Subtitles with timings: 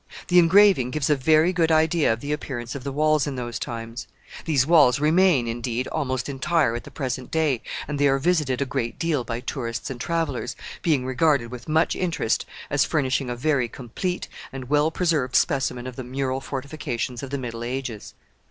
[0.29, 3.59] The engraving gives a very good idea of the appearance of the walls in those
[3.59, 4.07] times.
[4.45, 8.65] These walls remain, indeed, almost entire at the present day, and they are visited a
[8.65, 13.67] great deal by tourists and travelers, being regarded with much interest as furnishing a very
[13.69, 18.15] complete and well preserved specimen of the mural fortifications of the Middle Ages.